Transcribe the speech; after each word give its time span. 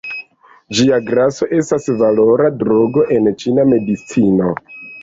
Ĝia 0.77 0.97
graso 1.09 1.49
estas 1.59 1.87
valora 2.01 2.51
drogo 2.65 3.07
en 3.19 3.35
ĉina 3.45 3.71
medicino. 3.77 4.55